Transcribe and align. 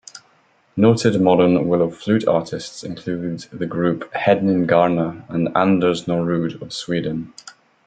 Noted 0.75 1.21
modern 1.21 1.67
willow 1.67 1.91
flute 1.91 2.27
artists 2.27 2.83
include 2.83 3.41
the 3.53 3.67
group 3.67 4.11
Hedningarna 4.13 5.25
and 5.29 5.55
Anders 5.55 6.07
Norudde 6.07 6.59
of 6.59 6.73
Sweden. 6.73 7.35